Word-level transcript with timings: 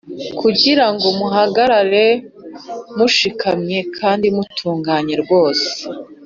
kugira 0.39 0.85
ngo 0.93 1.07
muhagarare 1.17 2.05
mushikamye 2.97 3.79
kandi 3.97 4.25
mutunganye 4.35 5.15
rwose 5.23 5.69